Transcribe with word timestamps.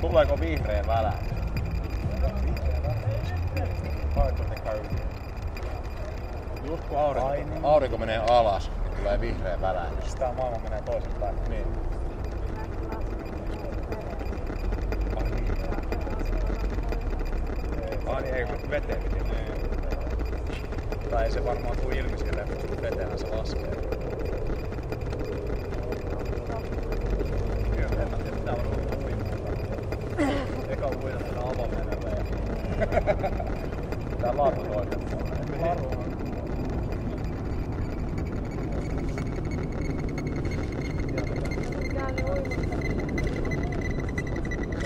Tuleeko 0.00 0.40
vihreä 0.40 0.84
välä? 0.86 1.12
Just 6.66 6.84
kun 6.84 6.98
aurinko, 6.98 7.50
niin. 7.50 7.64
aurinko 7.64 7.98
menee 7.98 8.18
alas, 8.30 8.70
niin 8.84 8.96
tulee 8.96 9.20
vihreä 9.20 9.60
välä. 9.60 9.86
Sitä 10.06 10.32
maailma 10.36 10.58
menee 10.62 10.82
toisinpäin. 10.82 11.36
Niin. 11.48 11.66
Niin, 18.22 18.34
ei 18.34 18.46
kun 18.46 18.70
veteen 18.70 19.02
piti. 19.02 19.18
Tai 21.10 21.24
ei 21.24 21.30
se 21.32 21.44
varmaan 21.44 21.76
tule 21.76 21.94
ilmi 21.94 22.18
silleen, 22.18 22.48
mutta 22.48 22.82
veteenhän 22.82 23.18
se 23.18 23.26
laskee. 23.26 23.76
Kyllä, 27.76 28.02
en 28.02 28.10
mä 28.10 28.16
tiedä, 28.16 28.36
mitä 28.36 28.52
varmaan 28.52 28.80
tuli. 29.00 29.12
Eka 30.68 30.86
uida 30.86 31.18
tätä 31.18 31.40
avomerelle 31.40 32.10
ja... 32.10 32.24
Tää. 34.20 34.36
Laru 34.36 34.62
on 34.76 34.86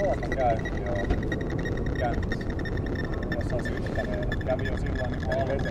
Oon 0.07 0.19
mä 0.21 0.29
käynyt 0.37 0.73
joo. 0.87 0.97
Käynnissä. 1.99 2.66
tosiaan 3.57 4.29
läpi 4.47 4.67
jos 4.67 4.81
illan, 4.83 5.13
niin 5.13 5.27
olen 5.27 5.61
se 5.63 5.71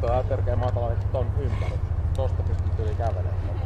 Tuo 0.00 0.10
on 0.10 0.24
törkeä 0.24 0.56
maatala 0.56 0.90
ton 1.12 1.26
ympäri. 1.38 1.80
Tosta 2.16 2.42
pystyt 2.42 2.78
yli 2.78 2.94
kävelemään. 2.94 3.60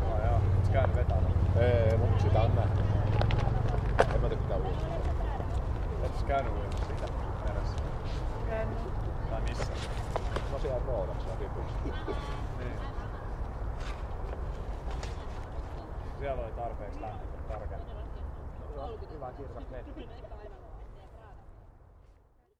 No 0.00 0.24
joo, 0.24 0.34
oot 0.34 0.68
käynyt 0.72 0.96
vetämään. 0.96 1.32
Ei, 1.56 1.96
mut 1.96 2.20
sitä 2.20 2.40
on 2.40 2.54
nähty. 2.54 2.80
En 4.14 4.20
mä 4.20 4.28
tykkää 4.28 4.56
uudesta. 4.56 4.86
Oots 6.02 6.24
käynyt 6.24 6.52
uimassa 6.52 6.86
siitä 6.86 7.06
meressä? 7.48 7.76
Tai 9.30 9.40
missä? 9.40 9.72
No 10.52 10.58
siellä 10.58 10.80
roodassa 10.86 11.28
tipuksi. 11.38 11.74
Niin. 12.58 12.78
Siellä 16.18 16.42
oli 16.42 16.52
tarpeeksi 16.52 17.00
lämmintä 17.00 17.38
tarkemmin. 17.48 17.96
Hyvä 19.14 19.32
kirkas 19.32 19.70
netti. 19.70 20.08